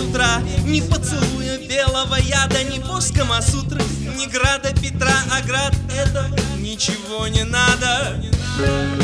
[0.00, 3.82] утра Ни поцелуя белого яда, ни поска Масутры
[4.16, 6.28] Ни града Петра, а град этого
[6.58, 8.20] ничего не надо.
[8.22, 8.99] Ни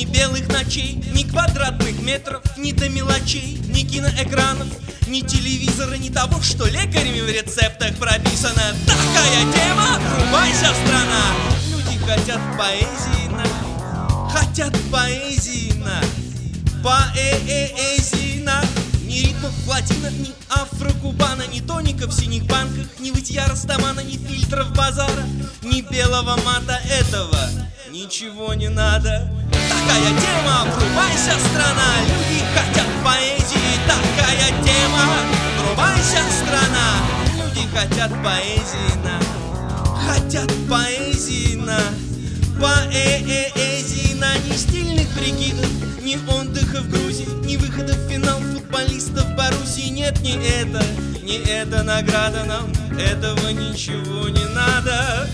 [0.00, 4.68] ни белых ночей Ни квадратных метров, ни до мелочей Ни киноэкранов,
[5.08, 8.62] ни телевизора Ни того, что лекарями в рецептах прописано.
[8.86, 11.34] Такая тема, врубайся, страна!
[11.70, 16.00] Люди хотят поэзии на Хотят поэзии на
[16.82, 18.62] Поэзии на
[19.04, 24.72] Ни ритмов латина, ни афрокубана Ни тоника в синих банках Ни вытья растамана, ни фильтров
[24.74, 25.26] базара
[25.62, 27.38] Ни белого мата этого.
[27.90, 29.28] Ничего не надо
[30.60, 35.00] Тема, врубайся, страна Люди хотят поэзии Такая тема,
[35.58, 36.98] врубайся, страна
[37.36, 41.78] Люди хотят поэзии на Хотят поэзии на
[42.60, 44.36] Поэзии на.
[44.36, 45.70] Ни стильных прикидов,
[46.02, 49.88] ни отдыха в Грузии Ни выхода в финал футболистов Боруссии.
[49.88, 50.82] Нет, не это,
[51.22, 55.26] не эта награда нам Этого ничего не надо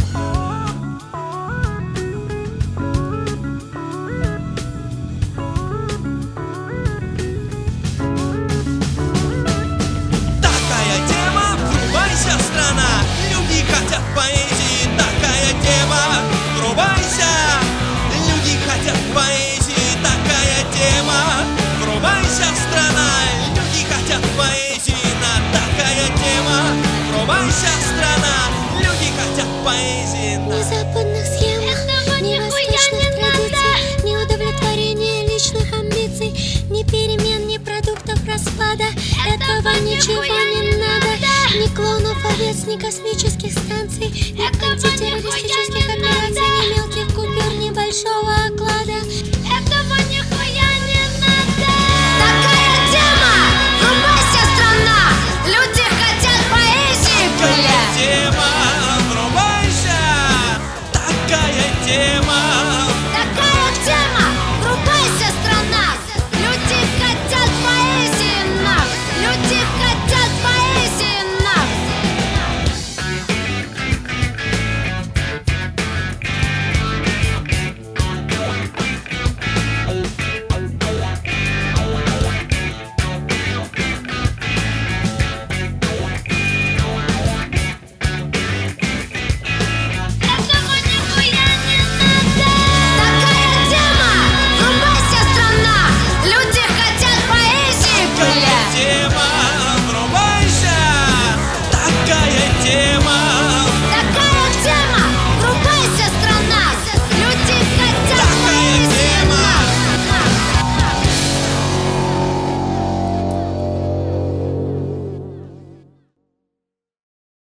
[29.66, 36.30] поэзии Ни западных схем, Этого ни восточных традиций, ни удовлетворения личных амбиций,
[36.70, 38.84] ни перемен, ни продуктов распада.
[39.26, 41.10] Этого ничего не надо.
[41.58, 49.35] Ни клонов овец, ни космических станций, ни антитеррористических операций, ни мелких купюр, ни большого оклада.